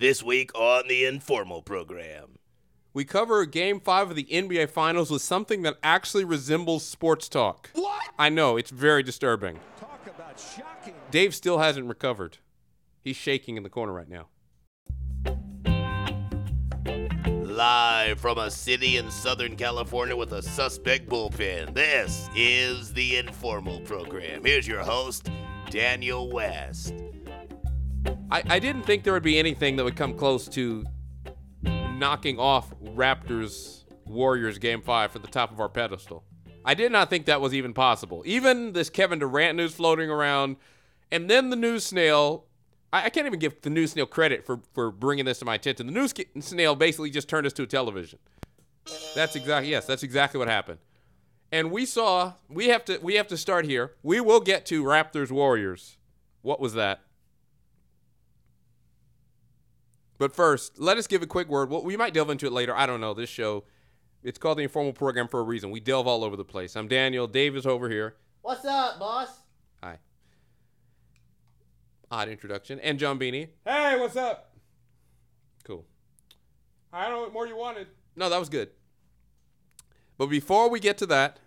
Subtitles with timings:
[0.00, 2.38] This week on the Informal Program.
[2.94, 7.68] We cover game five of the NBA Finals with something that actually resembles sports talk.
[7.74, 8.00] What?
[8.18, 9.58] I know, it's very disturbing.
[9.78, 10.94] Talk about shocking.
[11.10, 12.38] Dave still hasn't recovered.
[13.04, 14.28] He's shaking in the corner right now.
[17.26, 23.80] Live from a city in Southern California with a suspect bullpen, this is the Informal
[23.80, 24.46] Program.
[24.46, 25.30] Here's your host,
[25.68, 26.94] Daniel West.
[28.30, 30.84] I, I didn't think there would be anything that would come close to
[31.62, 36.24] knocking off Raptors Warriors game five for the top of our pedestal.
[36.64, 38.22] I did not think that was even possible.
[38.26, 40.56] Even this Kevin Durant news floating around,
[41.10, 42.46] and then the news snail.
[42.92, 45.54] I, I can't even give the news snail credit for, for bringing this to my
[45.54, 45.86] attention.
[45.86, 48.18] The news snail basically just turned us to a television.
[49.14, 50.78] That's exactly yes, that's exactly what happened.
[51.52, 53.94] And we saw we have to we have to start here.
[54.02, 55.98] We will get to Raptors Warriors.
[56.42, 57.00] What was that?
[60.20, 61.70] But first, let us give a quick word.
[61.70, 62.76] Well, we might delve into it later.
[62.76, 63.14] I don't know.
[63.14, 63.64] This show,
[64.22, 65.70] it's called the Informal Program for a reason.
[65.70, 66.76] We delve all over the place.
[66.76, 67.26] I'm Daniel.
[67.26, 68.16] Dave is over here.
[68.42, 69.30] What's up, boss?
[69.82, 69.96] Hi.
[72.10, 72.78] Odd introduction.
[72.80, 73.48] And John Beanie.
[73.64, 74.54] Hey, what's up?
[75.64, 75.86] Cool.
[76.92, 77.86] I don't know what more you wanted.
[78.14, 78.68] No, that was good.
[80.18, 81.38] But before we get to that,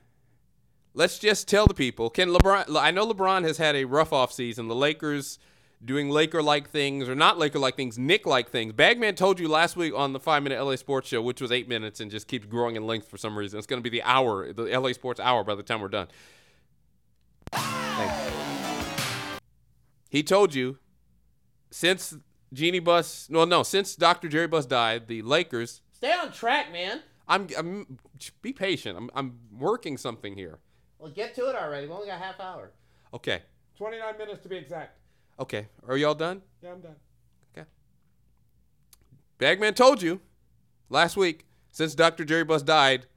[0.95, 2.09] let's just tell the people.
[2.09, 2.75] Can LeBron?
[2.75, 4.67] I know LeBron has had a rough off season.
[4.67, 5.37] The Lakers
[5.83, 8.73] doing Laker-like things or not Laker-like things, Knick-like things.
[8.73, 11.99] Bagman told you last week on the five-minute LA Sports Show, which was eight minutes
[11.99, 13.57] and just keeps growing in length for some reason.
[13.57, 16.07] It's going to be the hour, the LA Sports hour by the time we're done.
[20.09, 20.77] He told you
[21.71, 22.15] since
[22.53, 24.27] Jeanie Buss, well, no, since Dr.
[24.27, 25.81] Jerry Buss died, the Lakers.
[25.91, 27.01] Stay on track, man.
[27.27, 27.99] I'm, I'm
[28.41, 28.97] be patient.
[28.97, 30.59] I'm, I'm working something here.
[30.99, 31.87] Well, get to it already.
[31.87, 32.71] We only got half hour.
[33.13, 33.41] Okay.
[33.77, 34.99] 29 minutes to be exact.
[35.39, 35.67] Okay.
[35.87, 36.41] Are y'all done?
[36.61, 36.95] Yeah, I'm done.
[37.55, 37.67] Okay.
[39.37, 40.21] Bagman told you
[40.89, 42.23] last week, since Dr.
[42.23, 43.07] Jerry Buss died,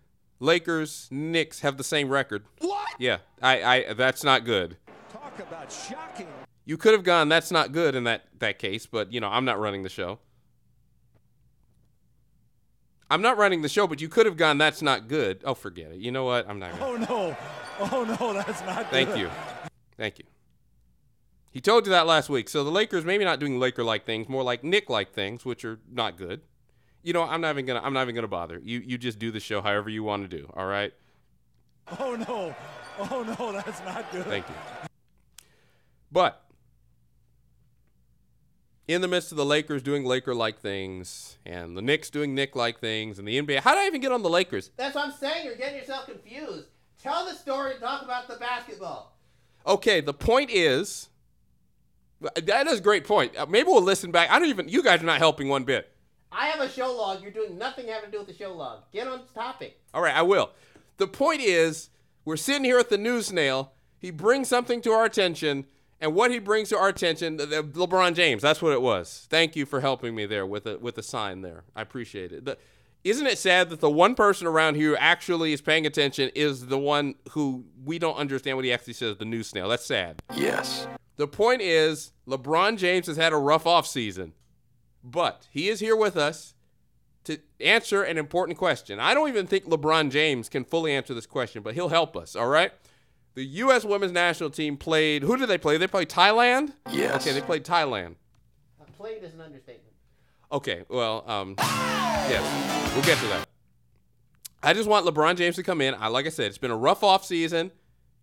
[0.41, 2.45] Lakers, Knicks have the same record.
[2.61, 2.89] What?
[2.99, 4.77] Yeah, I, I that's not good.
[5.13, 6.29] Talk about shocking.
[6.65, 9.45] You could have gone, that's not good in that, that case, but you know, I'm
[9.45, 10.19] not running the show.
[13.09, 15.43] I'm not running the show, but you could have gone, that's not good.
[15.45, 15.99] Oh, forget it.
[15.99, 16.49] You know what?
[16.49, 16.85] I'm not gonna.
[16.85, 17.37] Oh no.
[17.79, 18.91] Oh no, that's not good.
[18.91, 19.19] Thank good.
[19.21, 19.31] you.
[19.97, 20.25] Thank you.
[21.57, 22.51] He told you that last week.
[22.51, 25.65] So the Lakers maybe not doing Laker like things, more like Knick like things, which
[25.65, 26.43] are not good.
[27.03, 28.61] You know, I'm not even gonna I'm not even gonna bother.
[28.63, 30.93] You you just do the show however you want to do, all right?
[31.99, 32.55] Oh no.
[32.99, 34.27] Oh no, that's not good.
[34.27, 34.55] Thank you.
[36.13, 36.45] But
[38.87, 42.55] in the midst of the Lakers doing Laker like things and the Knicks doing Knick
[42.55, 44.73] like things and the NBA, how did I even get on the Lakers?
[44.77, 45.47] That's what I'm saying.
[45.47, 46.67] You're getting yourself confused.
[47.03, 49.17] Tell the story and talk about the basketball.
[49.67, 51.09] Okay, the point is
[52.21, 53.37] that is a great point.
[53.37, 54.31] Uh, Maybe we'll listen back.
[54.31, 55.93] I don't even you guys are not helping one bit.
[56.33, 57.23] I have a show log.
[57.23, 58.83] You're doing nothing having to do with the show log.
[58.93, 59.81] Get on topic.
[59.95, 60.51] All right, I will.
[60.99, 61.91] The point is,
[62.25, 63.73] we're sitting here at the news snail.
[63.99, 65.67] He brings something to our attention,
[66.01, 68.43] and what he brings to our attention, the, the LeBron James.
[68.43, 69.27] That's what it was.
[69.31, 71.65] Thank you for helping me there with a with a sign there.
[71.75, 72.45] I appreciate it.
[72.45, 72.59] The,
[73.05, 76.67] isn't it sad that the one person around here who actually is paying attention is
[76.67, 79.17] the one who we don't understand what he actually says?
[79.17, 79.69] The news snail.
[79.69, 80.23] That's sad.
[80.35, 80.89] Yes.
[81.17, 84.33] The point is, LeBron James has had a rough off season,
[85.03, 86.55] but he is here with us
[87.25, 89.01] to answer an important question.
[89.01, 92.37] I don't even think LeBron James can fully answer this question, but he'll help us,
[92.37, 92.73] all right?
[93.35, 93.85] The U.S.
[93.85, 95.77] women's national team played, who did they play?
[95.77, 96.73] They played Thailand?
[96.91, 97.21] Yes.
[97.21, 98.15] Okay, they played Thailand.
[98.97, 99.93] Played is an understatement.
[100.51, 103.47] Okay, well, um, yes, we'll get to that.
[104.63, 105.95] I just want LeBron James to come in.
[105.95, 107.73] I, like I said, it's been a rough off season.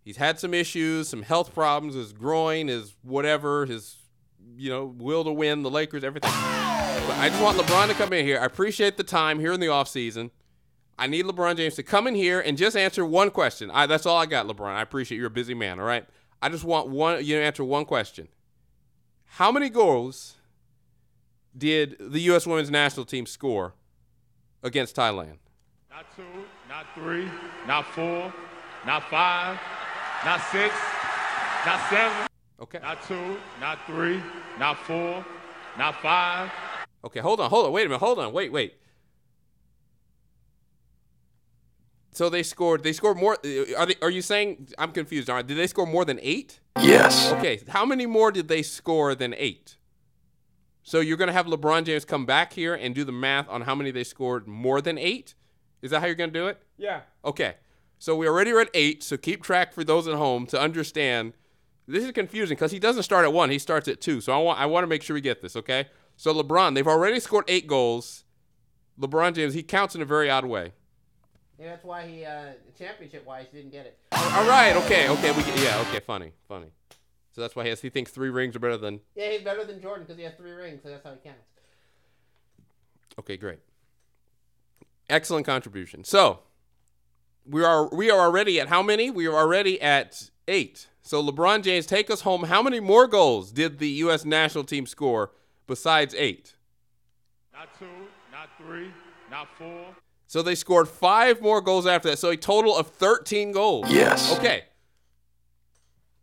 [0.04, 3.96] He's had some issues, some health problems, his groin, his whatever, his
[4.56, 6.30] you know will to win the Lakers, everything.
[6.30, 8.38] But I just want LeBron to come in here.
[8.38, 10.30] I appreciate the time here in the off season.
[10.98, 13.70] I need LeBron James to come in here and just answer one question.
[13.70, 14.68] I, that's all I got, LeBron.
[14.68, 15.80] I appreciate you're a busy man.
[15.80, 16.06] All right.
[16.40, 18.28] I just want one you to answer one question.
[19.24, 20.34] How many goals
[21.56, 22.46] did the U.S.
[22.46, 23.74] women's national team score
[24.62, 25.38] against Thailand?
[25.90, 26.22] Not two,
[26.68, 27.28] not three,
[27.66, 28.32] not four,
[28.86, 29.58] not five,
[30.24, 30.74] not six,
[31.66, 32.26] not seven,
[32.60, 32.78] Okay.
[32.80, 34.22] not two, not three,
[34.58, 35.24] not four,
[35.76, 36.50] not five.
[37.04, 38.74] Okay, hold on, hold on, wait a minute, hold on, wait, wait.
[42.12, 42.84] So they scored.
[42.84, 43.36] They scored more.
[43.44, 43.96] Uh, are they?
[44.00, 44.68] Are you saying?
[44.78, 45.28] I'm confused.
[45.28, 46.60] Are did they score more than eight?
[46.80, 47.32] Yes.
[47.32, 47.60] Okay.
[47.68, 49.76] How many more did they score than eight?
[50.84, 53.74] So you're gonna have LeBron James come back here and do the math on how
[53.74, 55.34] many they scored more than eight.
[55.82, 56.62] Is that how you're gonna do it?
[56.76, 57.00] Yeah.
[57.24, 57.56] Okay.
[57.98, 59.02] So we already are at eight.
[59.02, 61.34] So keep track for those at home to understand.
[61.86, 63.50] This is confusing because he doesn't start at one.
[63.50, 64.20] He starts at two.
[64.20, 65.56] So I want I want to make sure we get this.
[65.56, 65.86] Okay.
[66.16, 68.24] So LeBron, they've already scored eight goals.
[69.00, 70.72] LeBron James, he counts in a very odd way.
[71.58, 73.98] Yeah, that's why he, uh, championship wise, didn't get it.
[74.12, 76.66] All right, okay, okay, we get, yeah, okay, funny, funny.
[77.32, 79.00] So that's why he, has, he thinks three rings are better than.
[79.14, 81.46] Yeah, he's better than Jordan because he has three rings, so that's how he counts.
[83.18, 83.60] Okay, great.
[85.08, 86.02] Excellent contribution.
[86.04, 86.40] So
[87.46, 89.10] we are we are already at how many?
[89.10, 90.88] We are already at eight.
[91.02, 92.44] So LeBron James, take us home.
[92.44, 94.24] How many more goals did the U.S.
[94.24, 95.32] national team score
[95.66, 96.54] besides eight?
[97.52, 97.86] Not two,
[98.32, 98.90] not three,
[99.30, 99.84] not four.
[100.26, 102.18] So they scored five more goals after that.
[102.18, 103.90] So a total of 13 goals.
[103.90, 104.36] Yes.
[104.38, 104.64] Okay.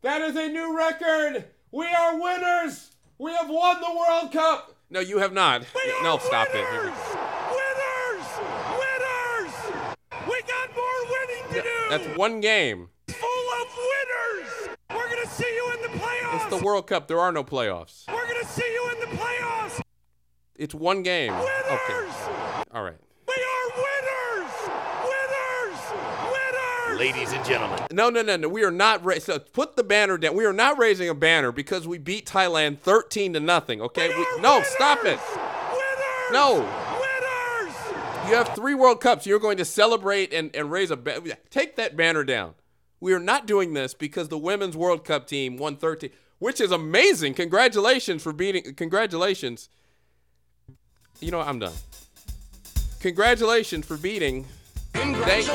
[0.02, 1.46] That is a new record.
[1.72, 2.92] We are winners.
[3.20, 4.76] We have won the World Cup.
[4.90, 5.62] No, you have not.
[5.76, 6.56] We are No, stop it.
[6.56, 6.98] Here we winners.
[6.98, 7.20] go.
[7.52, 8.28] Winners.
[8.82, 9.54] Winners.
[10.28, 11.78] We got more winning to do.
[11.92, 12.88] That's one game.
[13.10, 13.28] full
[13.62, 14.78] of winners.
[14.92, 16.36] We're gonna see you in the playoffs.
[16.48, 17.10] It's the World Cup.
[17.10, 18.06] There are no playoffs.
[18.08, 19.82] We're gonna see you in the playoffs.
[20.56, 21.34] It's one game.
[21.34, 21.50] Okay.
[21.90, 22.14] Winners.
[22.74, 22.96] All right.
[23.28, 24.54] We are winners.
[25.04, 26.32] Winners.
[26.32, 26.98] Winners.
[26.98, 28.48] Ladies and gentlemen, No, no, no, no.
[28.48, 29.04] We are not.
[29.04, 30.34] Ra- so put the banner down.
[30.36, 33.82] We are not raising a banner because we beat Thailand 13 to nothing.
[33.82, 34.08] Okay.
[34.08, 34.68] We We, no, winners.
[34.70, 35.20] stop it.
[35.20, 36.32] Winners.
[36.32, 36.62] No.
[38.28, 39.26] You have three World Cups.
[39.26, 42.54] You're going to celebrate and, and raise a ba- take that banner down.
[43.00, 46.72] We are not doing this because the women's World Cup team won 13, which is
[46.72, 47.34] amazing.
[47.34, 48.76] Congratulations for beating.
[48.76, 49.70] Congratulations.
[51.20, 51.48] You know what?
[51.48, 51.74] I'm done.
[53.02, 54.46] Congratulations for beating.
[54.94, 55.54] Thank you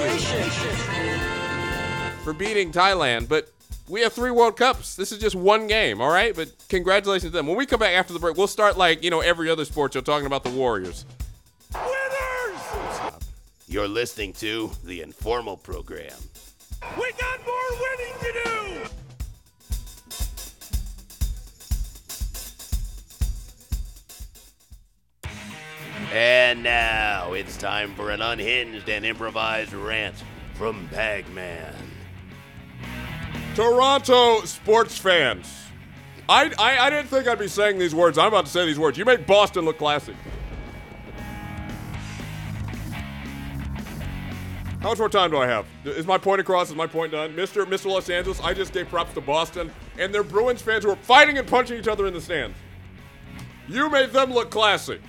[2.25, 3.29] for beating Thailand.
[3.29, 3.49] But
[3.89, 4.97] we have three World Cups.
[4.97, 6.35] This is just one game, all right?
[6.35, 7.47] But congratulations to them.
[7.47, 9.95] When we come back after the break, we'll start like you know every other sport.
[9.95, 11.05] You're talking about the Warriors.
[13.69, 16.15] You're listening to the Informal Program.
[16.97, 18.51] We got more winning to do.
[26.13, 30.15] And now it's time for an unhinged and improvised rant
[30.55, 31.75] from Bagman.
[33.57, 35.53] Toronto sports fans.
[36.29, 38.17] I, I, I didn't think I'd be saying these words.
[38.17, 38.97] I'm about to say these words.
[38.97, 40.15] You make Boston look classy.
[44.81, 45.67] How much more time do I have?
[45.85, 46.71] Is my point across?
[46.71, 47.35] Is my point done?
[47.35, 47.65] Mr.
[47.65, 47.87] Mr.
[47.87, 51.39] Los Angeles, I just gave props to Boston and their Bruins fans who are fighting
[51.39, 52.57] and punching each other in the stands.
[53.67, 55.01] You made them look classy.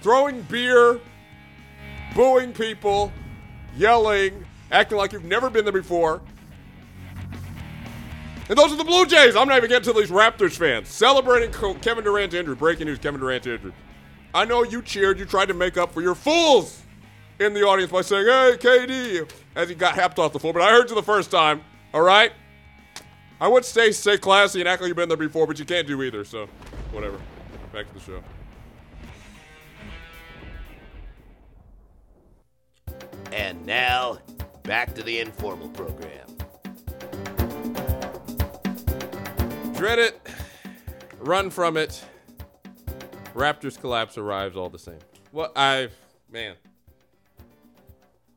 [0.00, 1.00] Throwing beer,
[2.14, 3.12] booing people,
[3.76, 6.22] yelling, acting like you've never been there before.
[8.48, 9.34] And those are the Blue Jays.
[9.34, 12.54] I'm not even getting to these Raptors fans celebrating Kevin Durant's injury.
[12.54, 13.72] Breaking news: Kevin Durant's injury.
[14.32, 15.18] I know you cheered.
[15.18, 16.82] You tried to make up for your fools
[17.38, 20.52] in the audience by saying, "Hey, KD," as he got happed off the floor.
[20.52, 21.62] But I heard you the first time.
[21.92, 22.32] All right.
[23.40, 25.86] I would say stay classy and act like you've been there before, but you can't
[25.86, 26.24] do either.
[26.24, 26.46] So,
[26.92, 27.18] whatever.
[27.72, 28.22] Back to the show.
[33.32, 34.18] And now,
[34.64, 36.26] back to the Informal Program.
[39.74, 40.20] Dread it,
[41.18, 42.04] run from it.
[43.40, 44.98] Raptors collapse arrives all the same.
[45.32, 45.94] Well, I've
[46.30, 46.56] man.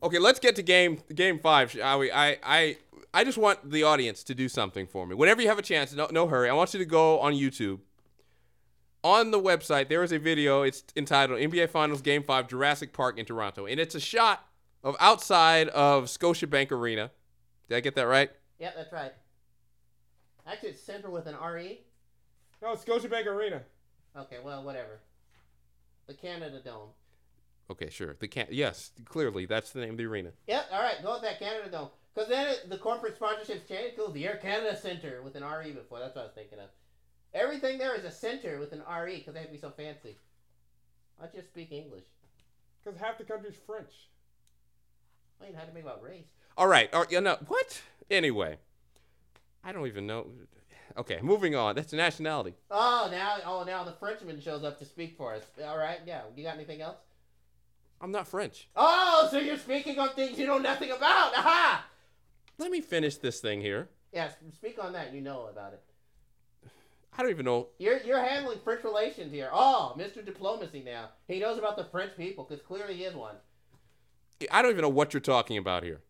[0.01, 2.11] Okay, let's get to game game five, shall we?
[2.11, 2.77] I I
[3.13, 5.13] I just want the audience to do something for me.
[5.13, 6.49] Whenever you have a chance, no no hurry.
[6.49, 7.79] I want you to go on YouTube.
[9.03, 10.61] On the website, there is a video.
[10.61, 14.47] It's entitled NBA Finals Game Five, Jurassic Park in Toronto, and it's a shot
[14.81, 17.11] of outside of Scotiabank Arena.
[17.67, 18.31] Did I get that right?
[18.59, 19.11] Yep, that's right.
[20.47, 21.81] Actually, it's center with an RE.
[22.61, 23.63] No, Scotiabank Arena.
[24.17, 24.99] Okay, well, whatever.
[26.07, 26.89] The Canada Dome.
[27.71, 28.15] Okay, sure.
[28.19, 30.31] The can yes, clearly that's the name of the arena.
[30.47, 31.89] Yep, all right, go with that Canada Dome.
[32.13, 33.97] Because then it, the corporate sponsorships change.
[33.97, 35.99] It the Air Canada Center with an RE before.
[35.99, 36.69] That's what I was thinking of.
[37.33, 40.17] Everything there is a center with an RE because they have to be so fancy.
[41.17, 42.03] Why don't you just speak English?
[42.83, 43.91] Because half the country's French.
[45.39, 46.27] Well, you know how to make about race.
[46.57, 46.89] All right.
[46.93, 47.81] Or, you know, what?
[48.11, 48.57] Anyway,
[49.63, 50.27] I don't even know.
[50.97, 51.75] Okay, moving on.
[51.75, 52.53] That's a nationality.
[52.69, 55.41] Oh, now, oh, now the Frenchman shows up to speak for us.
[55.65, 56.21] All right, yeah.
[56.35, 56.97] You got anything else?
[57.99, 58.67] I'm not French.
[58.75, 61.33] Oh, so you're speaking on things you know nothing about.
[61.35, 61.85] Aha!
[62.57, 63.89] Let me finish this thing here.
[64.11, 65.13] Yes, speak on that.
[65.13, 65.81] You know about it.
[67.17, 67.67] I don't even know.
[67.77, 69.49] You're you're handling French relations here.
[69.51, 70.23] Oh, Mr.
[70.25, 71.09] Diplomacy now.
[71.27, 73.35] He knows about the French people because clearly he is one.
[74.51, 76.01] I don't even know what you're talking about here.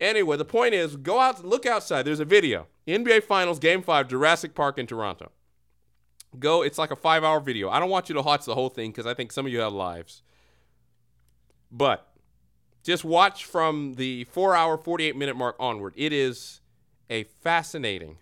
[0.00, 2.02] Anyway, the point is, go out, look outside.
[2.02, 2.66] There's a video.
[2.86, 5.32] NBA Finals Game Five, Jurassic Park in Toronto.
[6.38, 6.62] Go.
[6.62, 7.68] It's like a five-hour video.
[7.70, 9.60] I don't want you to watch the whole thing because I think some of you
[9.60, 10.22] have lives.
[11.72, 12.06] But
[12.82, 15.94] just watch from the four-hour, 48-minute mark onward.
[15.96, 16.60] It is
[17.10, 18.18] a fascinating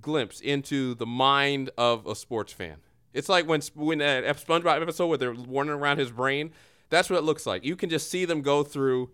[0.00, 2.76] glimpse into the mind of a sports fan.
[3.12, 6.52] It's like when when uh, that SpongeBob episode where they're wandering around his brain.
[6.88, 7.64] That's what it looks like.
[7.64, 9.10] You can just see them go through.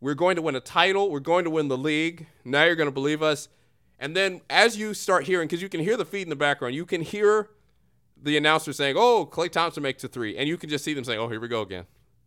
[0.00, 1.10] We're going to win a title.
[1.10, 2.26] We're going to win the league.
[2.44, 3.48] Now you're going to believe us.
[3.98, 6.74] And then as you start hearing, because you can hear the feed in the background,
[6.74, 7.50] you can hear
[8.20, 10.36] the announcer saying, "Oh, Klay Thompson makes a three.
[10.36, 11.86] and you can just see them saying, "Oh, here we go again.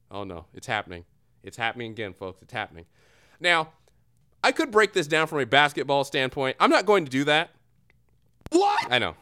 [0.09, 1.05] Oh no, it's happening.
[1.43, 2.41] It's happening again, folks.
[2.41, 2.85] It's happening."
[3.39, 3.73] Now,
[4.43, 6.55] I could break this down from a basketball standpoint.
[6.59, 7.51] I'm not going to do that.
[8.51, 8.91] What?
[8.91, 9.15] I know.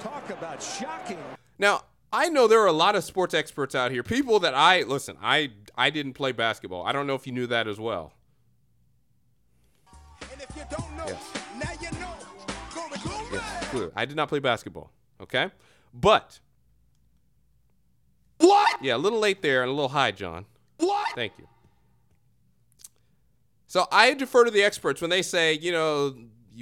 [0.00, 1.18] Talk about shocking.
[1.58, 4.02] Now, I know there are a lot of sports experts out here.
[4.02, 6.84] People that I listen, I I didn't play basketball.
[6.86, 8.12] I don't know if you knew that as well.
[10.22, 11.32] And if you don't know, Yes.
[11.58, 12.14] now you know.
[12.72, 13.26] Glory, glory.
[13.84, 13.92] Yes.
[13.94, 14.90] I did not play basketball.
[15.20, 15.50] Okay?
[15.92, 16.40] But
[18.38, 18.82] What?
[18.82, 20.46] yeah, a little late there and a little high, John.
[20.78, 21.14] What?
[21.14, 21.48] Thank you.
[23.66, 26.14] So I defer to the experts when they say, you know,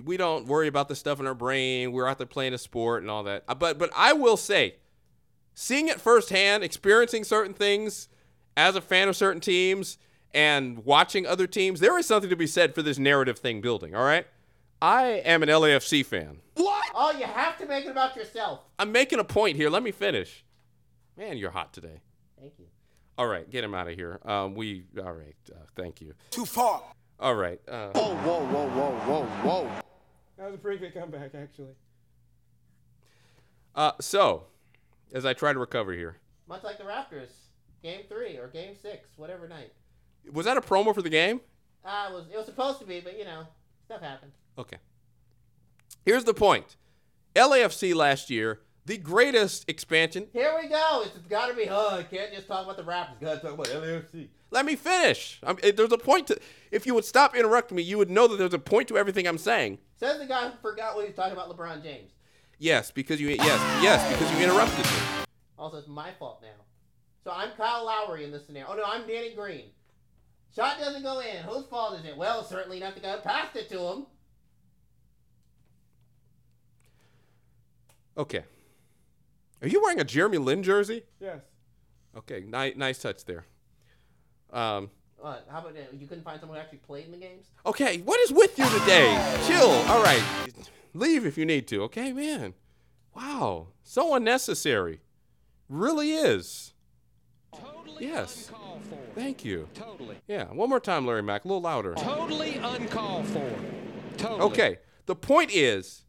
[0.04, 1.92] we don't worry about the stuff in our brain.
[1.92, 3.44] We're out there playing a sport and all that.
[3.46, 4.76] Uh, But but I will say,
[5.56, 8.08] seeing it firsthand, experiencing certain things
[8.56, 9.98] as a fan of certain teams
[10.34, 13.94] and watching other teams, there is something to be said for this narrative thing building,
[13.94, 14.26] all right?
[14.82, 16.38] I am an LAFC fan.
[16.54, 16.84] What?
[16.94, 18.60] Oh, you have to make it about yourself.
[18.78, 19.70] I'm making a point here.
[19.70, 20.44] Let me finish.
[21.16, 22.02] Man, you're hot today.
[22.38, 22.66] Thank you.
[23.16, 24.20] All right, get him out of here.
[24.26, 25.34] Um, we all right.
[25.50, 26.12] Uh, thank you.
[26.30, 26.82] Too far.
[27.18, 27.58] All right.
[27.66, 29.70] Uh, Whoa, whoa, whoa, whoa, whoa, whoa.
[30.36, 31.72] That was a pretty good comeback, actually.
[33.74, 34.44] uh, so,
[35.12, 36.16] as I try to recover here,
[36.48, 37.30] Much like the Raptors,
[37.82, 39.72] Game Three or Game Six, whatever night.
[40.32, 41.40] was that a promo for the game?
[41.84, 43.46] Ah, it was it was supposed to be, but you know,
[43.84, 44.32] stuff happened.
[44.58, 44.78] Okay.
[46.04, 46.76] Here's the point.
[47.34, 50.28] LAFC last year, the greatest expansion.
[50.32, 51.02] Here we go.
[51.04, 51.68] It's got to be.
[51.68, 53.20] Oh, I can't just talk about the Raptors.
[53.20, 54.28] Got to talk about LAFC.
[54.50, 55.40] Let me finish.
[55.42, 56.38] I'm, there's a point to.
[56.70, 59.26] If you would stop interrupting me, you would know that there's a point to everything
[59.26, 59.78] I'm saying.
[59.96, 62.12] Says the guy who forgot what he was talking about LeBron James.
[62.58, 63.28] Yes, because you.
[63.28, 65.24] Yes, yes, because you interrupted me.
[65.58, 66.64] Also, it's my fault now.
[67.24, 68.68] So I'm Kyle Lowry in this scenario.
[68.72, 69.64] Oh no, I'm Danny Green.
[70.54, 71.42] Shot doesn't go in.
[71.44, 72.16] Whose fault is it?
[72.16, 74.06] Well, certainly not the guy who passed it to him.
[78.16, 78.44] Okay.
[79.62, 81.02] Are you wearing a Jeremy Lin jersey?
[81.20, 81.40] Yes.
[82.16, 83.44] Okay, nice, nice touch there.
[84.52, 85.46] Um, What?
[85.50, 85.92] How about that?
[85.92, 87.46] You couldn't find someone who actually played in the games?
[87.66, 89.12] okay, what is with you today?
[89.46, 89.68] Chill.
[89.68, 90.22] All right,
[90.94, 91.82] leave if you need to.
[91.84, 92.54] Okay, man.
[93.14, 95.00] Wow, so unnecessary.
[95.68, 96.74] Really is.
[97.54, 98.48] Totally Yes.
[98.48, 98.98] uncalled for.
[99.14, 99.68] Thank you.
[99.74, 100.16] Totally.
[100.28, 101.94] Yeah, one more time, Larry Mack, a little louder.
[101.94, 103.50] Totally uncalled for.
[104.18, 104.40] Totally.
[104.42, 106.04] Okay, the point is,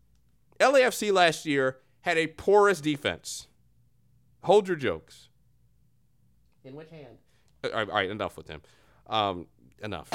[0.59, 3.47] LAFC last year had a porous defense.
[4.43, 5.29] Hold your jokes.
[6.63, 7.17] In which hand?
[7.63, 8.61] Uh, All right, all right, enough with him.
[9.07, 9.47] Um,
[9.81, 10.09] enough.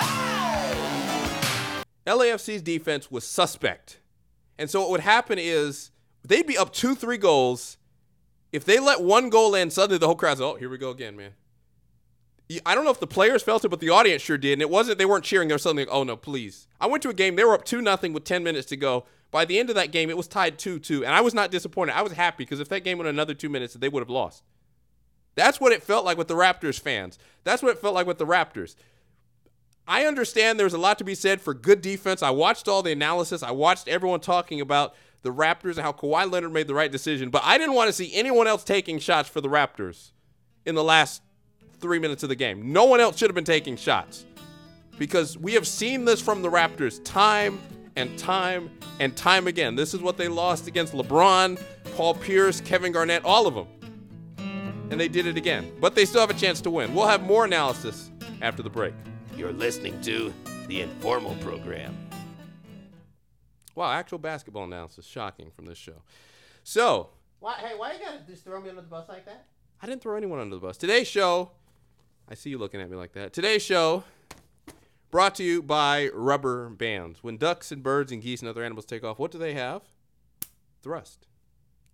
[2.06, 4.00] LAFC's defense was suspect.
[4.58, 5.90] And so what would happen is
[6.24, 7.78] they'd be up two, three goals.
[8.52, 11.16] If they let one goal in, suddenly the whole crowd's, oh, here we go again,
[11.16, 11.32] man.
[12.66, 14.54] I don't know if the players felt it, but the audience sure did.
[14.54, 15.48] And it wasn't, they weren't cheering.
[15.48, 16.68] They were suddenly like, oh, no, please.
[16.80, 19.06] I went to a game, they were up 2 nothing with 10 minutes to go.
[19.30, 21.04] By the end of that game, it was tied 2 2.
[21.06, 21.96] And I was not disappointed.
[21.96, 24.44] I was happy because if that game went another two minutes, they would have lost.
[25.34, 27.18] That's what it felt like with the Raptors fans.
[27.42, 28.76] That's what it felt like with the Raptors.
[29.92, 32.22] I understand there's a lot to be said for good defense.
[32.22, 33.42] I watched all the analysis.
[33.42, 37.28] I watched everyone talking about the Raptors and how Kawhi Leonard made the right decision,
[37.28, 40.12] but I didn't want to see anyone else taking shots for the Raptors
[40.64, 41.20] in the last
[41.78, 42.72] three minutes of the game.
[42.72, 44.24] No one else should have been taking shots
[44.96, 47.60] because we have seen this from the Raptors time
[47.94, 49.76] and time and time again.
[49.76, 51.62] This is what they lost against LeBron,
[51.96, 53.66] Paul Pierce, Kevin Garnett, all of them
[54.90, 55.70] and they did it again.
[55.80, 56.94] But they still have a chance to win.
[56.94, 58.94] We'll have more analysis after the break.
[59.42, 60.32] You're listening to
[60.68, 61.96] the Informal Program.
[63.74, 65.04] Wow, actual basketball analysis.
[65.04, 66.00] Shocking from this show.
[66.62, 67.08] So,
[67.40, 67.54] Why?
[67.54, 69.48] Hey, why are you gotta just throw me under the bus like that?
[69.82, 70.76] I didn't throw anyone under the bus.
[70.76, 71.50] Today's show,
[72.28, 73.32] I see you looking at me like that.
[73.32, 74.04] Today's show
[75.10, 77.24] brought to you by rubber bands.
[77.24, 79.82] When ducks and birds and geese and other animals take off, what do they have?
[80.84, 81.26] Thrust.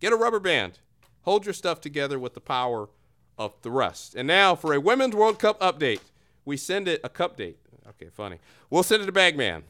[0.01, 0.81] Get a rubber band.
[1.23, 2.91] Hold your stuff together with the power
[3.39, 4.15] of thrust.
[4.15, 6.01] And now for a Women's World Cup update.
[6.49, 7.59] We send it a cup date.
[7.91, 8.39] Okay, funny.
[8.71, 9.65] We'll send it to Bagman.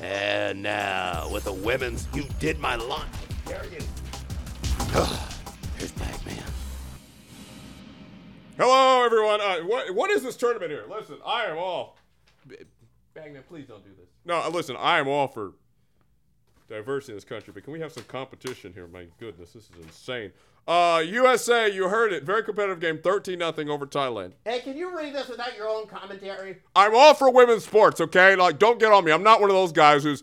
[0.00, 3.04] And now, with the women's You Did My Lunch.
[3.44, 3.86] There it is.
[5.76, 6.44] Here's Bagman.
[8.56, 9.42] Hello, everyone.
[9.42, 10.84] Uh, what, what is this tournament here?
[10.88, 11.98] Listen, I am all.
[13.12, 14.08] Bagman, please don't do this.
[14.24, 15.52] No, uh, listen, I am all for
[16.68, 18.86] diversity in this country, but can we have some competition here?
[18.86, 20.32] My goodness, this is insane.
[20.66, 22.22] Uh, USA, you heard it.
[22.22, 24.32] Very competitive game, 13 nothing over Thailand.
[24.44, 26.56] Hey, can you read this without your own commentary?
[26.74, 28.34] I'm all for women's sports, okay?
[28.34, 29.12] Like, don't get on me.
[29.12, 30.22] I'm not one of those guys who's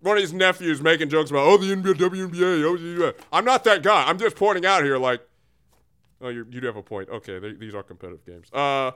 [0.00, 3.14] one of these nephews making jokes about, oh, the NBA, WNBA, oh, the.
[3.32, 4.04] I'm not that guy.
[4.06, 5.22] I'm just pointing out here, like,
[6.20, 7.08] oh, you you do have a point.
[7.08, 8.46] Okay, they, these are competitive games.
[8.52, 8.92] Uh,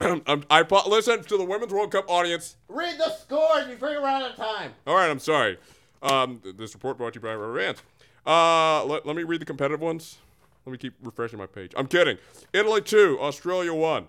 [0.26, 2.56] I'm- I listen to the Women's World Cup audience.
[2.66, 4.72] Read the scores you run out of time.
[4.84, 5.58] All right, I'm sorry.
[6.02, 7.82] Um, this report brought to you by Rubber Bands.
[8.26, 10.18] Uh, let, let me read the competitive ones.
[10.66, 11.72] Let me keep refreshing my page.
[11.76, 12.18] I'm kidding.
[12.52, 14.06] Italy 2, Australia 1.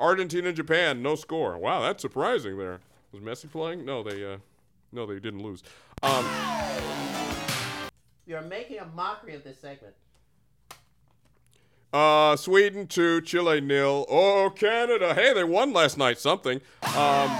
[0.00, 1.58] Argentina and Japan, no score.
[1.58, 2.78] Wow, that's surprising there.
[3.12, 3.84] Was Messi playing?
[3.84, 4.36] No, they uh
[4.92, 5.62] no, they didn't lose.
[6.02, 6.24] Um,
[8.26, 9.94] You're making a mockery of this segment.
[11.92, 14.06] uh Sweden 2, Chile nil.
[14.08, 15.14] Oh, Canada.
[15.14, 16.60] Hey, they won last night something.
[16.96, 17.30] Um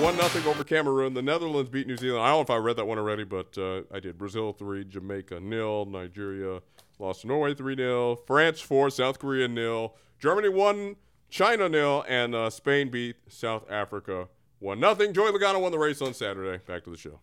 [0.00, 1.14] one nothing over Cameroon.
[1.14, 2.22] The Netherlands beat New Zealand.
[2.24, 4.18] I don't know if I read that one already, but uh, I did.
[4.18, 6.60] Brazil three, Jamaica nil, Nigeria
[6.98, 10.96] lost to Norway three 0 France four, South Korea nil, Germany one,
[11.30, 15.12] China nil, and uh, Spain beat South Africa one nothing.
[15.12, 16.62] Joey Logano won the race on Saturday.
[16.66, 17.20] Back to the show.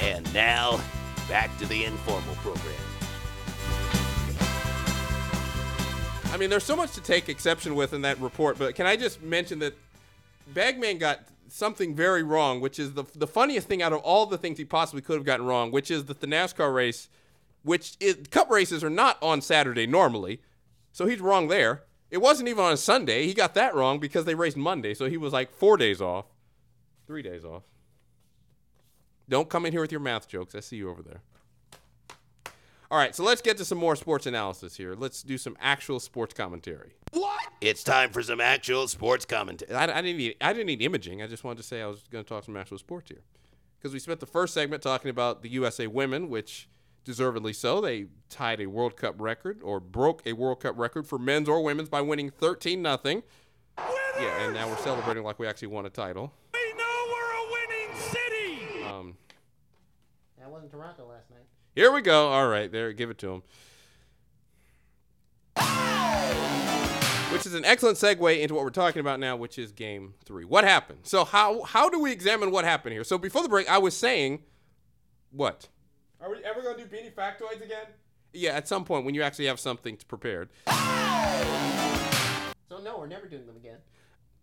[0.00, 0.80] And now,
[1.28, 2.85] back to the informal program.
[6.32, 8.96] I mean, there's so much to take exception with in that report, but can I
[8.96, 9.74] just mention that
[10.52, 14.38] Bagman got something very wrong, which is the the funniest thing out of all the
[14.38, 17.08] things he possibly could have gotten wrong, which is that the NASCAR race,
[17.62, 20.42] which is, cup races are not on Saturday normally,
[20.92, 21.84] so he's wrong there.
[22.10, 23.26] It wasn't even on a Sunday.
[23.26, 26.26] He got that wrong because they raced Monday, so he was like four days off,
[27.06, 27.62] three days off.
[29.28, 30.54] Don't come in here with your math jokes.
[30.54, 31.22] I see you over there.
[32.90, 34.94] All right, so let's get to some more sports analysis here.
[34.94, 36.92] Let's do some actual sports commentary.
[37.12, 37.48] What?
[37.60, 39.74] It's time for some actual sports commentary.
[39.74, 41.20] I, I didn't need I didn't need imaging.
[41.22, 43.22] I just wanted to say I was going to talk some actual sports here,
[43.78, 46.68] because we spent the first segment talking about the USA women, which
[47.04, 47.80] deservedly so.
[47.80, 51.62] They tied a World Cup record or broke a World Cup record for men's or
[51.62, 53.22] women's by winning 13 nothing.
[53.78, 56.32] Yeah, and now we're celebrating like we actually won a title.
[56.54, 58.84] We know we're a winning city.
[58.84, 59.16] Um,
[60.38, 61.44] That wasn't Toronto last night.
[61.76, 62.28] Here we go.
[62.28, 63.42] All right, there, give it to him.
[67.30, 70.46] Which is an excellent segue into what we're talking about now, which is game three.
[70.46, 71.00] What happened?
[71.02, 73.04] So how how do we examine what happened here?
[73.04, 74.42] So before the break, I was saying,
[75.30, 75.68] what?
[76.18, 77.88] Are we ever gonna do beanie factoids again?
[78.32, 80.48] Yeah, at some point when you actually have something prepared.
[80.66, 80.72] So
[82.82, 83.78] no, we're never doing them again.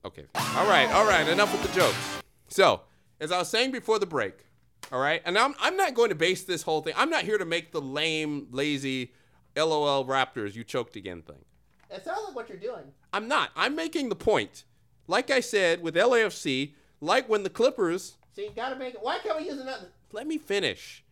[0.05, 0.25] Okay.
[0.35, 0.87] All right.
[0.91, 1.27] All right.
[1.27, 2.21] Enough with the jokes.
[2.47, 2.81] So,
[3.19, 4.45] as I was saying before the break,
[4.91, 6.93] all right, and I'm, I'm not going to base this whole thing.
[6.97, 9.11] I'm not here to make the lame, lazy,
[9.55, 11.43] LOL Raptors you choked again thing.
[11.89, 12.85] It sounds like what you're doing.
[13.11, 13.51] I'm not.
[13.55, 14.63] I'm making the point.
[15.07, 18.17] Like I said with LAFC, like when the Clippers.
[18.35, 19.03] So you gotta make it.
[19.03, 19.89] Why can't we use another?
[20.11, 21.03] Let me finish.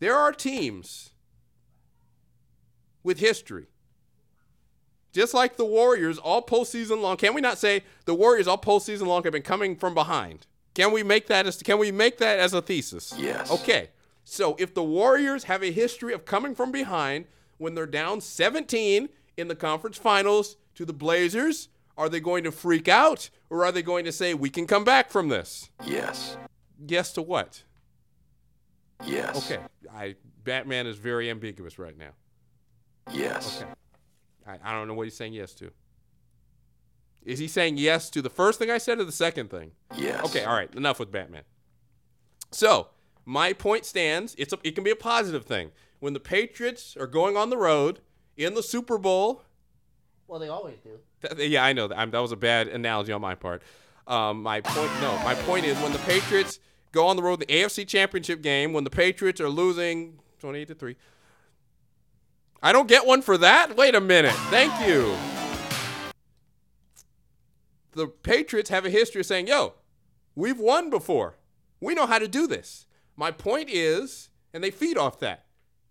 [0.00, 1.10] There are teams
[3.02, 3.66] with history.
[5.12, 7.16] Just like the Warriors all postseason long.
[7.16, 10.46] Can we not say the Warriors all postseason long have been coming from behind?
[10.74, 13.14] Can we make that as can we make that as a thesis?
[13.18, 13.50] Yes.
[13.50, 13.90] Okay.
[14.24, 17.26] So if the Warriors have a history of coming from behind
[17.58, 22.52] when they're down 17 in the conference finals to the Blazers, are they going to
[22.52, 25.70] freak out or are they going to say we can come back from this?
[25.84, 26.36] Yes.
[26.86, 27.62] Yes to what?
[29.04, 29.50] Yes.
[29.50, 29.62] Okay.
[29.92, 32.10] I Batman is very ambiguous right now.
[33.12, 33.62] Yes.
[33.62, 33.70] Okay.
[34.46, 35.70] I, I don't know what he's saying yes to.
[37.24, 39.72] Is he saying yes to the first thing I said or the second thing?
[39.96, 40.24] Yes.
[40.24, 40.74] Okay, all right.
[40.74, 41.42] Enough with Batman.
[42.50, 42.88] So,
[43.24, 44.34] my point stands.
[44.38, 45.70] It's a, it can be a positive thing.
[46.00, 48.00] When the Patriots are going on the road
[48.36, 49.42] in the Super Bowl,
[50.26, 50.98] Well, they always do.
[51.36, 51.98] Th- yeah, I know that.
[51.98, 53.62] I'm, that was a bad analogy on my part.
[54.06, 56.58] Um, my point, no, my point is when the Patriots
[56.90, 60.74] go on the road, the AFC Championship game, when the Patriots are losing 28 to
[60.74, 60.96] three.
[62.62, 63.76] I don't get one for that.
[63.76, 64.34] Wait a minute.
[64.50, 65.14] Thank you.
[67.92, 69.74] The Patriots have a history of saying, "Yo,
[70.34, 71.38] we've won before.
[71.80, 75.46] We know how to do this." My point is, and they feed off that.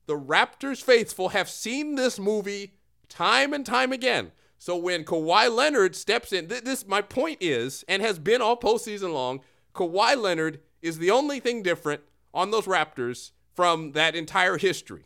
[0.06, 2.74] The Raptors faithful have seen this movie
[3.10, 4.32] time and time again.
[4.58, 8.58] So when Kawhi Leonard steps in, th- this my point is, and has been all
[8.58, 9.42] postseason long,
[9.74, 12.02] Kawhi Leonard is the only thing different
[12.34, 15.06] on those Raptors from that entire history.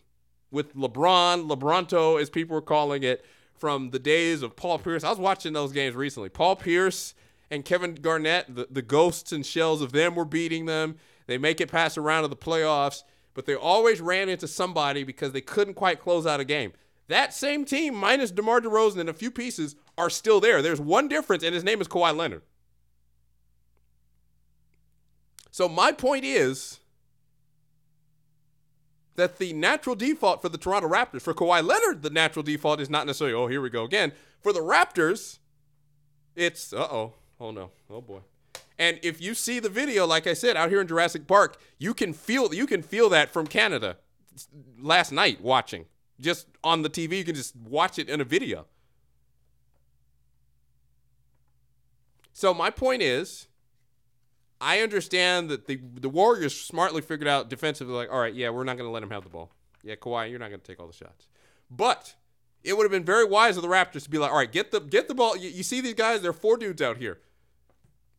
[0.51, 3.25] With LeBron, LeBronto, as people were calling it,
[3.57, 5.03] from the days of Paul Pierce.
[5.03, 6.29] I was watching those games recently.
[6.29, 7.13] Paul Pierce
[7.49, 10.97] and Kevin Garnett, the, the ghosts and shells of them were beating them.
[11.27, 15.03] They make it past a round of the playoffs, but they always ran into somebody
[15.03, 16.73] because they couldn't quite close out a game.
[17.07, 20.61] That same team, minus DeMar DeRozan and a few pieces, are still there.
[20.61, 22.43] There's one difference, and his name is Kawhi Leonard.
[25.51, 26.79] So my point is
[29.15, 32.89] that the natural default for the Toronto Raptors, for Kawhi Leonard, the natural default is
[32.89, 34.11] not necessarily, oh, here we go again.
[34.41, 35.39] For the Raptors,
[36.35, 38.19] it's, uh oh, oh no, oh boy.
[38.77, 41.93] And if you see the video, like I said, out here in Jurassic Park, you
[41.93, 43.97] can feel you can feel that from Canada
[44.79, 45.85] last night watching.
[46.19, 48.65] Just on the TV, you can just watch it in a video.
[52.33, 53.47] So my point is,
[54.63, 58.63] I understand that the the Warriors smartly figured out defensively, like, all right, yeah, we're
[58.63, 59.51] not going to let him have the ball.
[59.83, 61.27] Yeah, Kawhi, you're not going to take all the shots.
[61.69, 62.15] But
[62.63, 64.71] it would have been very wise of the Raptors to be like, all right, get
[64.71, 65.35] the get the ball.
[65.35, 66.21] You, you see these guys?
[66.21, 67.19] There are four dudes out here.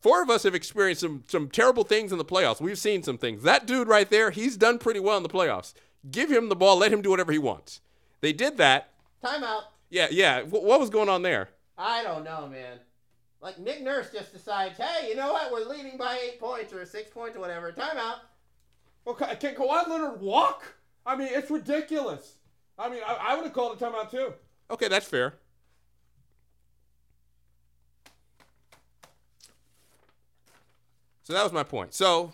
[0.01, 2.61] Four of us have experienced some some terrible things in the playoffs.
[2.61, 3.43] We've seen some things.
[3.43, 5.73] That dude right there, he's done pretty well in the playoffs.
[6.11, 6.77] Give him the ball.
[6.77, 7.81] Let him do whatever he wants.
[8.21, 8.91] They did that.
[9.25, 9.63] Timeout.
[9.89, 10.43] Yeah, yeah.
[10.43, 11.49] Wh- what was going on there?
[11.79, 12.81] I don't know, man.
[13.45, 15.53] Like Nick Nurse just decides, hey, you know what?
[15.53, 17.71] We're leading by eight points or six points or whatever.
[17.73, 18.21] Timeout.
[19.05, 20.65] Well, ca- can Kawhi Leonard walk?
[21.05, 22.37] I mean, it's ridiculous.
[22.79, 24.33] I mean, I, I would have called a timeout too.
[24.71, 25.35] Okay, that's fair.
[31.25, 31.93] So that was my point.
[31.93, 32.33] So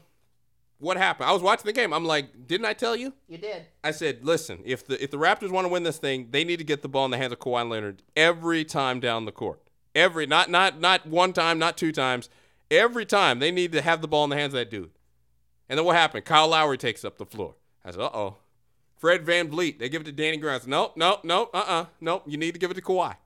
[0.78, 1.28] what happened?
[1.28, 1.92] I was watching the game.
[1.92, 3.14] I'm like, didn't I tell you?
[3.28, 3.66] You did.
[3.82, 6.58] I said, listen, if the if the Raptors want to win this thing, they need
[6.58, 9.60] to get the ball in the hands of Kawhi Leonard every time down the court.
[9.94, 12.28] Every not not not one time, not two times.
[12.70, 14.90] Every time they need to have the ball in the hands of that dude.
[15.68, 16.24] And then what happened?
[16.24, 17.54] Kyle Lowry takes up the floor.
[17.84, 18.36] I said, uh oh.
[18.96, 20.66] Fred VanVleet, they give it to Danny Grimes.
[20.66, 21.86] Nope, nope, nope, uh-uh.
[22.00, 22.24] Nope.
[22.26, 23.16] You need to give it to Kawhi.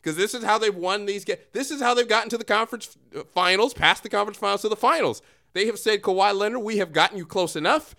[0.00, 1.40] Because this is how they've won these games.
[1.52, 4.68] This is how they've gotten to the conference uh, finals, past the conference finals to
[4.68, 5.22] the finals.
[5.52, 7.94] They have said, Kawhi Leonard, we have gotten you close enough.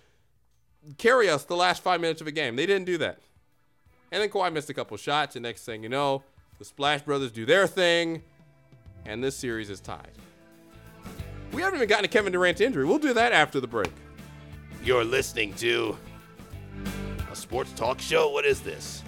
[0.98, 2.56] Carry us the last five minutes of a game.
[2.56, 3.20] They didn't do that.
[4.10, 6.22] And then Kawhi missed a couple shots, and next thing you know,
[6.58, 8.22] the Splash Brothers do their thing,
[9.04, 10.12] and this series is tied.
[11.52, 12.84] We haven't even gotten to Kevin Durant's injury.
[12.84, 13.92] We'll do that after the break.
[14.82, 15.96] You're listening to
[17.30, 18.30] a sports talk show?
[18.30, 19.02] What is this?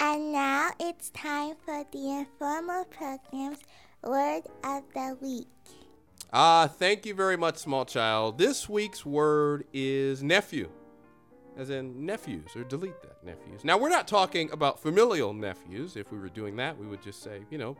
[0.00, 3.58] And now it's time for the informal program's
[4.02, 5.46] word of the week.
[6.32, 8.38] Ah, thank you very much, small child.
[8.38, 10.70] This week's word is nephew,
[11.56, 13.64] as in nephews, or delete that, nephews.
[13.64, 15.96] Now, we're not talking about familial nephews.
[15.96, 17.76] If we were doing that, we would just say, you know,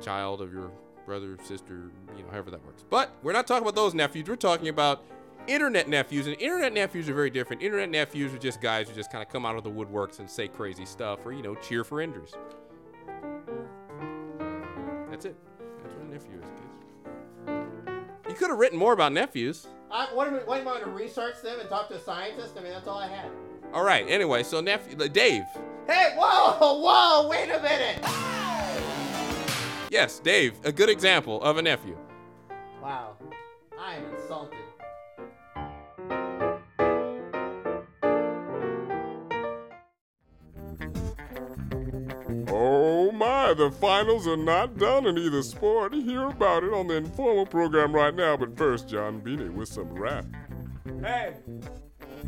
[0.00, 0.70] child of your
[1.06, 2.84] brother, sister, you know, however that works.
[2.88, 4.28] But we're not talking about those nephews.
[4.28, 5.02] We're talking about
[5.46, 7.62] internet nephews, and internet nephews are very different.
[7.62, 10.30] Internet nephews are just guys who just kind of come out of the woodworks and
[10.30, 12.32] say crazy stuff, or you know, cheer for injuries.
[15.10, 15.36] That's it.
[15.82, 18.28] That's what a nephew is, kids.
[18.28, 19.66] You could have written more about nephews.
[19.92, 22.00] I, what am I, what am I going to research them and talk to a
[22.00, 22.54] scientist?
[22.56, 23.30] I mean, that's all I had.
[23.72, 24.08] All right.
[24.08, 25.42] Anyway, so nephew, Dave.
[25.86, 27.98] Hey, whoa, whoa, wait a minute.
[29.90, 31.96] Yes, Dave, a good example of a nephew.
[43.54, 45.92] The finals are not done in either sport.
[45.92, 48.36] Hear about it on the informal program right now.
[48.36, 50.24] But first, John Beanie with some rap.
[51.02, 51.34] Hey,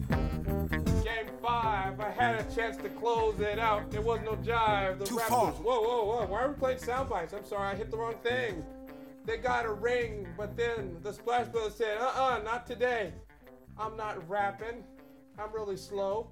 [0.09, 2.01] game five.
[2.01, 3.91] I had a chance to close it out.
[3.91, 4.99] There was no jive.
[4.99, 5.29] The Too Raptors.
[5.29, 5.53] far.
[5.53, 6.27] Whoa, whoa, whoa!
[6.27, 7.33] Why are we playing sound bites?
[7.33, 8.65] I'm sorry, I hit the wrong thing.
[9.25, 13.13] They got a ring, but then the Splash Brothers said, "Uh-uh, not today.
[13.79, 14.83] I'm not rapping.
[15.39, 16.31] I'm really slow.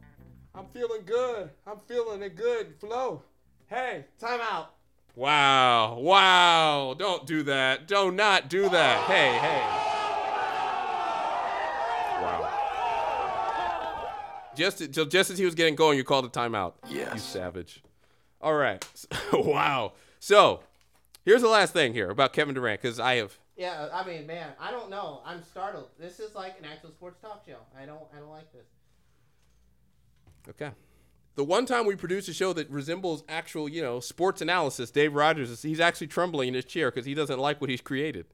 [0.55, 1.51] I'm feeling good.
[1.67, 3.23] I'm feeling a good flow.
[3.69, 4.67] Hey, Timeout.
[5.17, 6.95] Wow, wow.
[6.99, 7.87] Don't do that.
[7.89, 9.05] Do not do that.
[9.05, 9.61] Hey, hey.
[12.23, 12.57] Wow.
[14.55, 16.75] Just, just as he was getting going, you called a timeout.
[16.89, 17.15] Yes.
[17.15, 17.83] You savage.
[18.41, 18.85] All right.
[19.33, 19.93] wow.
[20.19, 20.61] So,
[21.25, 23.39] here's the last thing here about Kevin Durant, because I have.
[23.57, 25.21] Yeah, I mean, man, I don't know.
[25.25, 25.89] I'm startled.
[25.99, 27.59] This is like an actual sports talk show.
[27.79, 28.67] I don't, I don't like this.
[30.49, 30.71] Okay.
[31.37, 35.15] The one time we produce a show that resembles actual, you know, sports analysis, Dave
[35.15, 38.27] Rogers, is, he's actually trembling in his chair because he doesn't like what he's created.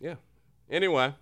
[0.00, 0.16] Yeah.
[0.68, 1.14] Anyway.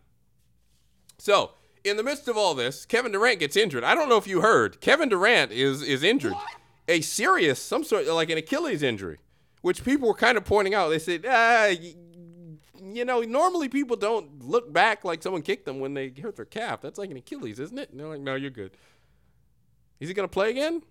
[1.18, 1.52] So,
[1.84, 3.84] in the midst of all this, Kevin Durant gets injured.
[3.84, 4.80] I don't know if you heard.
[4.80, 6.34] Kevin Durant is is injured.
[6.86, 9.18] A serious, some sort like an Achilles injury,
[9.60, 10.88] which people were kind of pointing out.
[10.88, 11.70] They said, ah,
[12.82, 16.44] you know, normally people don't look back like someone kicked them when they hurt their
[16.44, 16.80] calf.
[16.80, 17.90] That's like an Achilles, isn't it?
[17.90, 18.72] And they're like, no, you're good.
[20.00, 20.82] Is he gonna play again?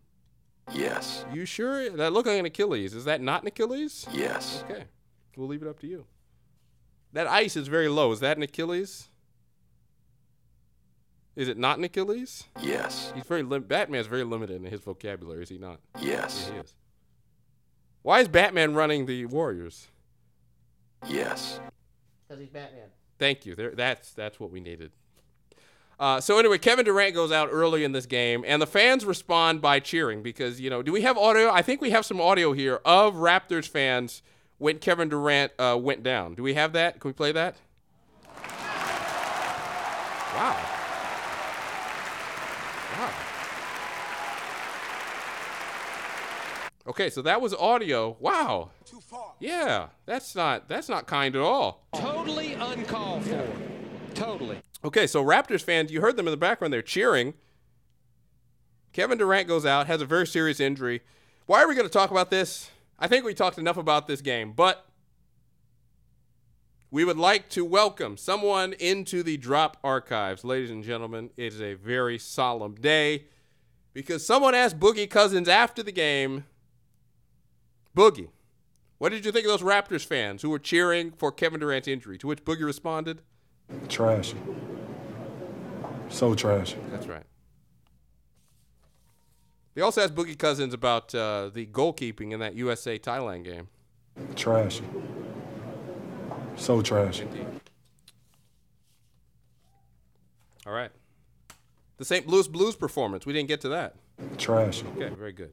[0.74, 1.26] Yes.
[1.34, 1.90] You sure?
[1.90, 2.94] That looked like an Achilles.
[2.94, 4.06] Is that not an Achilles?
[4.12, 4.64] Yes.
[4.70, 4.84] Okay.
[5.38, 6.06] We'll leave it up to you.
[7.14, 8.12] That ice is very low.
[8.12, 9.08] Is that an Achilles?
[11.36, 12.46] Is it not an Achilles?
[12.62, 13.14] Yes.
[13.16, 15.80] He's very lim- Batman's very limited in his vocabulary, is he not?
[16.02, 16.50] Yes.
[16.52, 16.74] He is.
[18.02, 19.88] Why is Batman running the Warriors?
[21.08, 21.60] Yes.
[22.28, 22.90] Because he's Batman.
[23.20, 23.56] Thank you.
[23.56, 24.92] There, that's that's what we needed.
[26.00, 29.62] Uh, so anyway, Kevin Durant goes out early in this game, and the fans respond
[29.62, 31.50] by cheering because you know, do we have audio?
[31.50, 34.22] I think we have some audio here of Raptors fans
[34.60, 36.36] when Kevin Durant uh, went down.
[36.36, 37.00] Do we have that?
[37.00, 37.56] Can we play that?
[38.26, 38.74] Wow.
[40.36, 40.77] Wow.
[46.88, 48.16] Okay, so that was audio.
[48.20, 48.72] Wow.
[49.40, 51.86] Yeah, that's not that's not kind at all.
[51.94, 53.48] Totally uncalled for.
[54.14, 54.60] Totally.
[54.84, 56.74] Okay, so Raptors fans, you heard them in the background.
[56.74, 57.34] They're cheering.
[58.94, 61.02] Kevin Durant goes out, has a very serious injury.
[61.46, 62.72] Why are we going to talk about this?
[62.98, 64.86] I think we talked enough about this game, but
[66.90, 70.44] we would like to welcome someone into the drop archives.
[70.44, 73.26] Ladies and gentlemen, it is a very solemn day
[73.94, 76.46] because someone asked Boogie Cousins after the game,
[77.98, 78.28] Boogie,
[79.00, 82.20] what did you think of those Raptors fans who were cheering for Kevin Durant's injury?
[82.20, 83.22] To which Boogie responded,
[83.90, 84.36] Trash.
[86.10, 86.76] So trash.
[86.92, 87.24] That's right.
[89.74, 93.68] They also asked Boogie Cousins about uh, the goalkeeping in that USA Thailand game.
[94.36, 94.82] Trash.
[96.56, 97.22] So trash.
[97.22, 97.48] Indeed.
[100.68, 100.92] All right.
[101.98, 102.28] The St.
[102.28, 103.26] Louis Blues performance.
[103.26, 103.96] We didn't get to that.
[104.38, 104.84] Trash.
[104.96, 105.52] Okay, very good.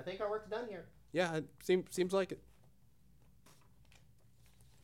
[0.00, 0.86] I think our work's done here.
[1.12, 2.40] Yeah, it seems seems like it.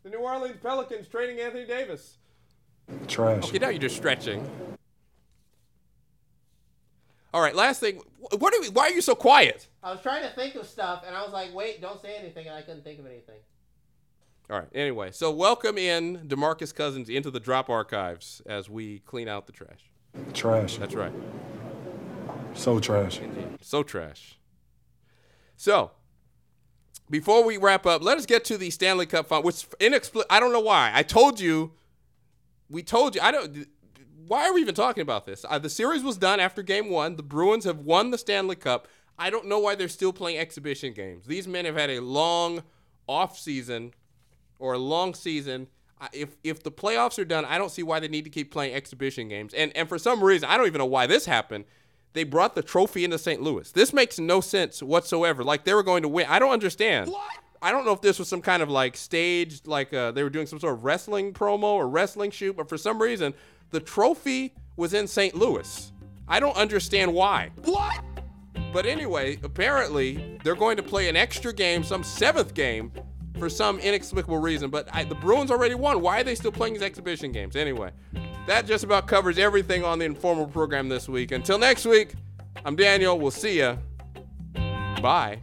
[0.02, 2.18] The New Orleans Pelicans trading Anthony Davis.
[3.08, 3.48] Trashy.
[3.48, 4.48] Okay, now you're just stretching.
[7.32, 8.02] All right, last thing.
[8.38, 9.68] What are we, why are you so quiet?
[9.82, 12.46] I was trying to think of stuff, and I was like, wait, don't say anything,
[12.46, 13.40] and I couldn't think of anything.
[14.50, 14.68] All right.
[14.74, 19.52] Anyway, so welcome in DeMarcus Cousins into the drop archives as we clean out the
[19.52, 19.90] trash.
[20.34, 20.76] Trash.
[20.76, 21.12] That's right.
[22.54, 23.18] So trash.
[23.18, 23.58] Indeed.
[23.60, 24.38] So trash.
[25.56, 25.92] So,
[27.10, 30.34] before we wrap up, let us get to the Stanley Cup final, which inexplicable.
[30.34, 30.90] I don't know why.
[30.94, 31.72] I told you.
[32.68, 33.20] We told you.
[33.20, 33.66] I don't.
[34.26, 35.44] Why are we even talking about this?
[35.48, 37.16] Uh, the series was done after Game One.
[37.16, 38.88] The Bruins have won the Stanley Cup.
[39.18, 41.26] I don't know why they're still playing exhibition games.
[41.26, 42.62] These men have had a long
[43.06, 43.94] off season
[44.58, 45.68] or a long season.
[46.12, 48.74] If if the playoffs are done, I don't see why they need to keep playing
[48.74, 49.54] exhibition games.
[49.54, 51.64] And and for some reason, I don't even know why this happened.
[52.16, 53.42] They brought the trophy into St.
[53.42, 53.70] Louis.
[53.72, 55.44] This makes no sense whatsoever.
[55.44, 56.24] Like they were going to win.
[56.30, 57.10] I don't understand.
[57.10, 57.30] What?
[57.60, 60.30] I don't know if this was some kind of like staged, like uh, they were
[60.30, 63.34] doing some sort of wrestling promo or wrestling shoot, but for some reason,
[63.70, 65.34] the trophy was in St.
[65.34, 65.92] Louis.
[66.26, 67.50] I don't understand why.
[67.64, 68.00] What?
[68.72, 72.92] But anyway, apparently they're going to play an extra game, some seventh game,
[73.38, 74.70] for some inexplicable reason.
[74.70, 76.00] But I, the Bruins already won.
[76.00, 77.56] Why are they still playing these exhibition games?
[77.56, 77.90] Anyway,
[78.46, 81.32] that just about covers everything on the informal program this week.
[81.32, 82.14] Until next week,
[82.64, 83.18] I'm Daniel.
[83.18, 83.76] We'll see ya.
[85.02, 85.40] Bye.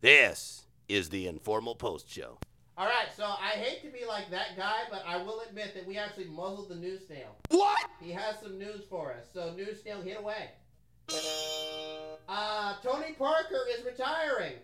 [0.00, 2.38] This is the Informal Post Show.
[2.76, 5.86] All right, so I hate to be like that guy, but I will admit that
[5.86, 7.36] we actually muzzled the news snail.
[7.50, 7.88] What?
[8.00, 9.26] He has some news for us.
[9.32, 10.50] So, news snail, hit away.
[12.28, 14.54] Uh, Tony Parker is retiring.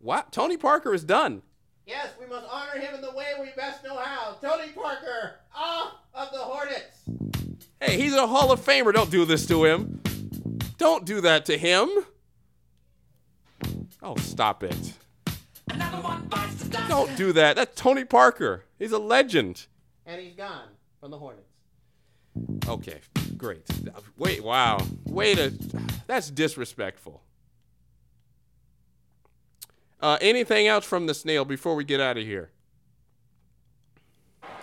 [0.00, 0.32] What?
[0.32, 1.42] Tony Parker is done.
[1.88, 4.36] Yes, we must honor him in the way we best know how.
[4.42, 7.00] Tony Parker, off of the Hornets.
[7.80, 8.92] Hey, he's a Hall of Famer.
[8.92, 10.02] Don't do this to him.
[10.76, 11.88] Don't do that to him.
[14.02, 14.92] Oh, stop it.
[16.88, 17.56] Don't do that.
[17.56, 18.64] That's Tony Parker.
[18.78, 19.66] He's a legend.
[20.04, 20.68] And he's gone
[21.00, 21.48] from the Hornets.
[22.68, 23.00] Okay,
[23.38, 23.66] great.
[24.18, 24.78] Wait, wow.
[25.06, 25.54] Wait a.
[26.06, 27.22] That's disrespectful.
[30.00, 32.50] Uh, anything else from the snail before we get out of here?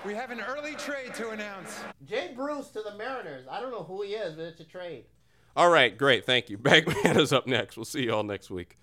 [0.06, 1.80] We have an early trade to announce.
[2.06, 3.46] Jay Bruce to the Mariners.
[3.50, 5.06] I don't know who he is, but it's a trade.
[5.56, 6.26] All right, great.
[6.26, 6.58] Thank you.
[6.60, 7.76] Bagman is up next.
[7.76, 8.78] We'll see you all next week.